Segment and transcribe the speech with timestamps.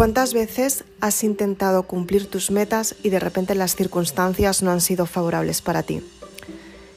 [0.00, 5.04] ¿Cuántas veces has intentado cumplir tus metas y de repente las circunstancias no han sido
[5.04, 6.02] favorables para ti?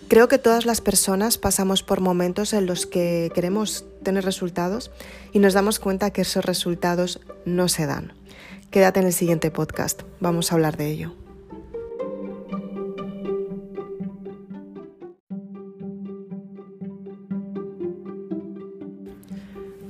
[0.08, 4.90] Creo que todas las personas pasamos por momentos en los que queremos tener resultados
[5.34, 8.14] y nos damos cuenta que esos resultados no se dan.
[8.72, 11.14] Quédate en el siguiente podcast, vamos a hablar de ello.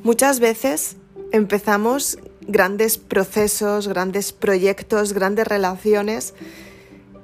[0.01, 0.97] Muchas veces
[1.31, 6.33] empezamos grandes procesos, grandes proyectos, grandes relaciones,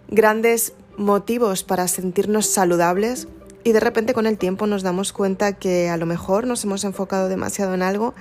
[0.07, 3.27] grandes motivos para sentirnos saludables
[3.63, 6.83] y de repente con el tiempo nos damos cuenta que a lo mejor nos hemos
[6.83, 8.13] enfocado demasiado en algo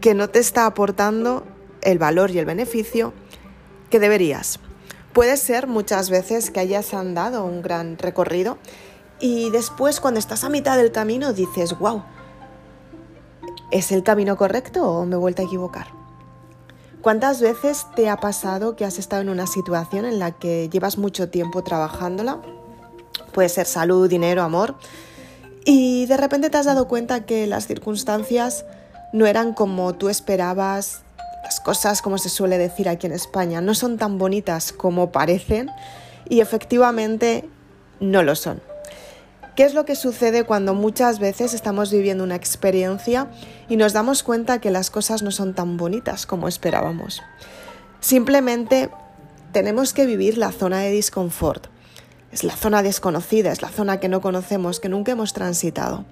[0.00, 1.44] que no te está aportando
[1.82, 3.12] el valor y el beneficio
[3.90, 4.60] que deberías.
[5.12, 8.58] Puede ser muchas veces que hayas andado un gran recorrido
[9.18, 12.02] y después cuando estás a mitad del camino dices, wow,
[13.70, 16.05] ¿es el camino correcto o me he vuelto a equivocar?
[17.06, 20.98] ¿Cuántas veces te ha pasado que has estado en una situación en la que llevas
[20.98, 22.40] mucho tiempo trabajándola?
[23.32, 24.74] Puede ser salud, dinero, amor.
[25.64, 28.64] Y de repente te has dado cuenta que las circunstancias
[29.12, 31.02] no eran como tú esperabas,
[31.44, 35.70] las cosas, como se suele decir aquí en España, no son tan bonitas como parecen
[36.28, 37.48] y efectivamente
[38.00, 38.60] no lo son.
[39.56, 43.30] ¿Qué es lo que sucede cuando muchas veces estamos viviendo una experiencia
[43.70, 47.22] y nos damos cuenta que las cosas no son tan bonitas como esperábamos?
[48.00, 48.90] Simplemente
[49.52, 51.68] tenemos que vivir la zona de disconfort.
[52.32, 56.04] Es la zona desconocida, es la zona que no conocemos, que nunca hemos transitado.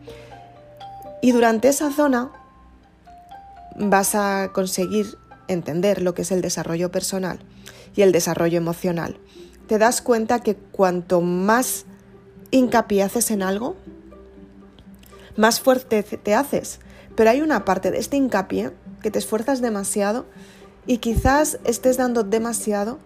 [1.20, 2.30] Y durante esa zona
[3.76, 7.40] vas a conseguir entender lo que es el desarrollo personal
[7.94, 9.18] y el desarrollo emocional.
[9.66, 11.84] Te das cuenta que cuanto más
[12.54, 13.76] hincapié haces en algo,
[15.36, 16.78] más fuerte te haces.
[17.16, 20.26] Pero hay una parte de este hincapié que te esfuerzas demasiado
[20.86, 22.98] y quizás estés dando demasiado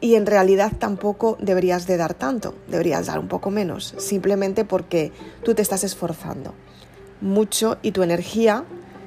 [0.00, 5.12] y en realidad tampoco deberías de dar tanto, deberías dar un poco menos, simplemente porque
[5.42, 6.54] tú te estás esforzando
[7.20, 8.64] mucho y tu energía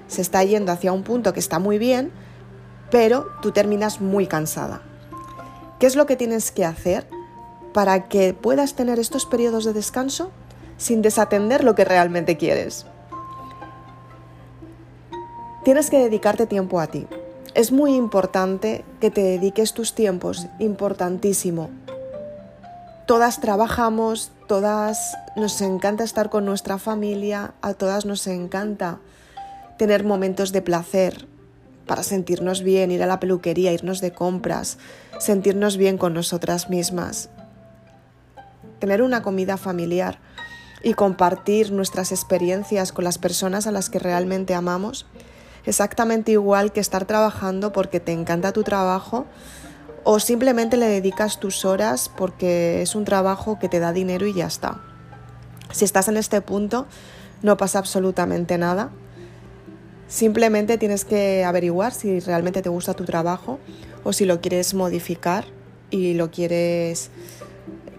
[0.08, 2.12] se está yendo hacia un punto que está muy bien,
[2.90, 4.82] pero tú terminas muy cansada.
[5.80, 7.08] ¿Qué es lo que tienes que hacer?
[7.74, 10.32] Para que puedas tener estos periodos de descanso
[10.78, 12.86] sin desatender lo que realmente quieres.
[15.64, 17.06] Tienes que dedicarte tiempo a ti.
[17.54, 21.70] Es muy importante que te dediques tus tiempos, importantísimo.
[23.06, 29.00] Todas trabajamos, todas nos encanta estar con nuestra familia, a todas nos encanta
[29.78, 31.28] tener momentos de placer
[31.86, 34.78] para sentirnos bien, ir a la peluquería, irnos de compras,
[35.20, 37.30] sentirnos bien con nosotras mismas
[38.82, 40.20] tener una comida familiar
[40.84, 45.06] y compartir nuestras experiencias con las personas a las que realmente amamos,
[45.66, 49.28] exactamente igual que estar trabajando porque te encanta tu trabajo
[50.04, 54.34] o simplemente le dedicas tus horas porque es un trabajo que te da dinero y
[54.34, 54.82] ya está.
[55.72, 56.88] Si estás en este punto,
[57.44, 58.90] no pasa absolutamente nada.
[60.08, 63.60] Simplemente tienes que averiguar si realmente te gusta tu trabajo
[64.04, 65.46] o si lo quieres modificar
[65.92, 67.12] y lo quieres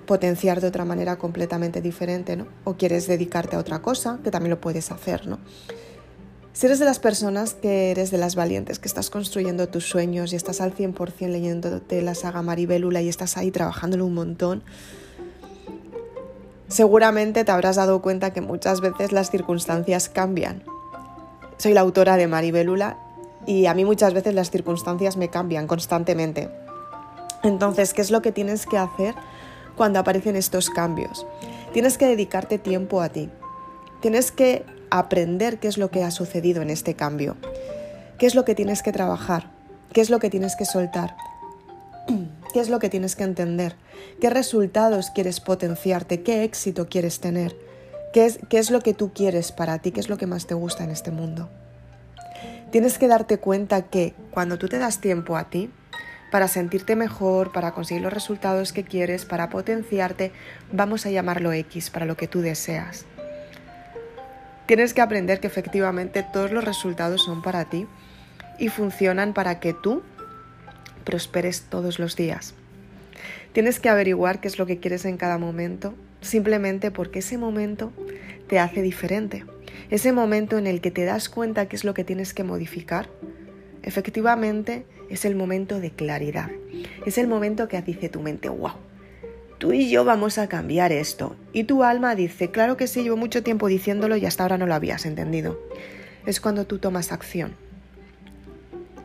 [0.07, 2.47] potenciar de otra manera completamente diferente, ¿no?
[2.65, 5.39] O quieres dedicarte a otra cosa, que también lo puedes hacer, ¿no?
[6.53, 10.33] Si eres de las personas que eres de las valientes, que estás construyendo tus sueños
[10.33, 14.63] y estás al 100% leyéndote la saga Maribélula y estás ahí trabajándolo un montón,
[16.69, 20.63] seguramente te habrás dado cuenta que muchas veces las circunstancias cambian.
[21.57, 22.99] Soy la autora de Maribélula
[23.47, 26.51] y a mí muchas veces las circunstancias me cambian constantemente.
[27.43, 29.15] Entonces, ¿qué es lo que tienes que hacer
[29.77, 31.27] cuando aparecen estos cambios.
[31.73, 33.31] Tienes que dedicarte tiempo a ti.
[34.01, 37.37] Tienes que aprender qué es lo que ha sucedido en este cambio.
[38.19, 39.51] ¿Qué es lo que tienes que trabajar?
[39.93, 41.17] ¿Qué es lo que tienes que soltar?
[42.53, 43.77] ¿Qué es lo que tienes que entender?
[44.21, 46.23] ¿Qué resultados quieres potenciarte?
[46.23, 47.57] ¿Qué éxito quieres tener?
[48.13, 49.91] ¿Qué es, ¿Qué es lo que tú quieres para ti?
[49.91, 51.49] ¿Qué es lo que más te gusta en este mundo?
[52.71, 55.71] Tienes que darte cuenta que cuando tú te das tiempo a ti,
[56.33, 60.33] para sentirte mejor, para conseguir los resultados que quieres, para potenciarte,
[60.73, 63.05] vamos a llamarlo X, para lo que tú deseas.
[64.65, 67.87] Tienes que aprender que efectivamente todos los resultados son para ti
[68.59, 70.03] y funcionan para que tú
[71.05, 72.55] prosperes todos los días.
[73.53, 75.93] Tienes que averiguar qué es lo que quieres en cada momento,
[76.23, 77.93] simplemente porque ese momento
[78.49, 79.45] te hace diferente.
[79.91, 83.11] Ese momento en el que te das cuenta qué es lo que tienes que modificar,
[83.83, 86.51] efectivamente es el momento de claridad.
[87.07, 88.73] Es el momento que dice tu mente, wow,
[89.59, 91.37] tú y yo vamos a cambiar esto.
[91.53, 94.67] Y tu alma dice, claro que sí, llevo mucho tiempo diciéndolo y hasta ahora no
[94.67, 95.61] lo habías entendido.
[96.27, 97.55] Es cuando tú tomas acción.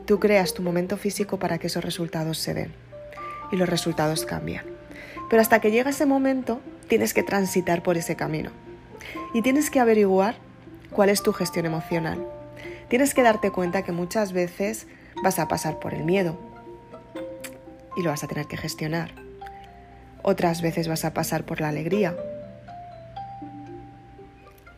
[0.05, 2.71] Tú creas tu momento físico para que esos resultados se den
[3.51, 4.65] y los resultados cambian.
[5.29, 8.51] Pero hasta que llega ese momento, tienes que transitar por ese camino
[9.33, 10.35] y tienes que averiguar
[10.91, 12.36] cuál es tu gestión emocional.
[12.89, 14.87] Tienes que darte cuenta que muchas veces
[15.21, 16.39] vas a pasar por el miedo
[17.97, 19.11] y lo vas a tener que gestionar.
[20.23, 22.15] Otras veces vas a pasar por la alegría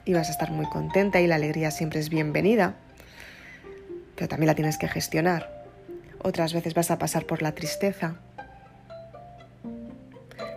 [0.06, 2.73] y vas a estar muy contenta y la alegría siempre es bienvenida,
[4.15, 5.63] pero también la tienes que gestionar.
[6.23, 8.15] Otras veces vas a pasar por la tristeza,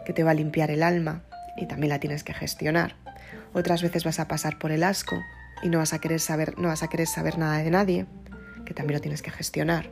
[0.06, 1.22] que te va a limpiar el alma
[1.56, 2.96] y también la tienes que gestionar.
[3.52, 5.18] Otras veces vas a pasar por el asco
[5.62, 8.06] y no vas a querer saber, no vas a querer saber nada de nadie,
[8.64, 9.90] que también lo tienes que gestionar.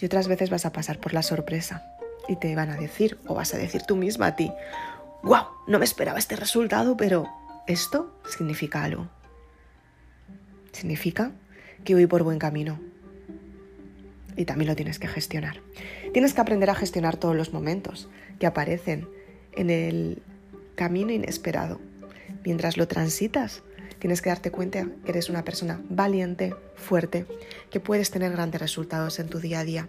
[0.00, 1.84] Y otras veces vas a pasar por la sorpresa
[2.28, 4.52] y te van a decir, o vas a decir tú misma a ti,
[5.22, 7.28] wow, no me esperaba este resultado, pero
[7.66, 9.08] esto significa algo.
[10.72, 11.32] Significa
[11.84, 12.80] que voy por buen camino.
[14.36, 15.60] Y también lo tienes que gestionar.
[16.12, 18.08] Tienes que aprender a gestionar todos los momentos
[18.38, 19.08] que aparecen
[19.52, 20.22] en el
[20.74, 21.80] camino inesperado.
[22.44, 23.62] Mientras lo transitas,
[24.04, 27.24] tienes que darte cuenta que eres una persona valiente, fuerte,
[27.70, 29.88] que puedes tener grandes resultados en tu día a día,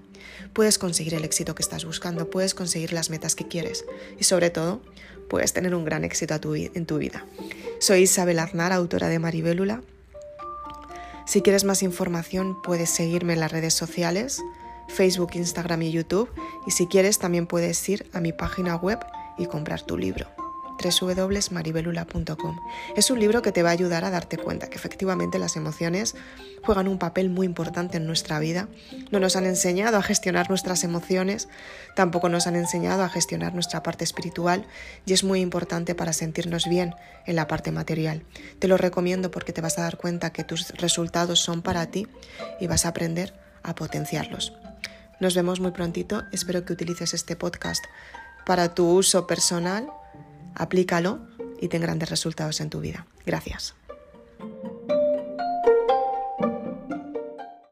[0.54, 3.84] puedes conseguir el éxito que estás buscando, puedes conseguir las metas que quieres
[4.18, 4.82] y sobre todo
[5.30, 7.26] puedes tener un gran éxito en tu vida.
[7.82, 9.82] Soy Isabel Aznar, autora de Maribélula.
[11.26, 14.40] Si quieres más información puedes seguirme en las redes sociales,
[14.88, 16.30] Facebook, Instagram y YouTube
[16.66, 19.00] y si quieres también puedes ir a mi página web
[19.38, 20.45] y comprar tu libro
[20.83, 22.60] www.maribelula.com.
[22.95, 26.16] Es un libro que te va a ayudar a darte cuenta que efectivamente las emociones
[26.63, 28.68] juegan un papel muy importante en nuestra vida.
[29.12, 31.48] No nos han enseñado a gestionar nuestras emociones,
[31.95, 34.66] tampoco nos han enseñado a gestionar nuestra parte espiritual
[35.06, 36.95] y es muy importante para sentirnos bien
[37.25, 38.24] en la parte material.
[38.60, 42.07] Te lo recomiendo porque te vas a dar cuenta que tus resultados son para ti
[42.60, 43.33] y vas a aprender
[43.63, 44.54] a potenciarlos.
[45.19, 47.83] Nos vemos muy prontito, espero que utilices este podcast
[48.45, 49.88] para tu uso personal
[50.56, 51.19] aplícalo
[51.62, 53.06] y ten grandes resultados en tu vida.
[53.25, 53.75] Gracias.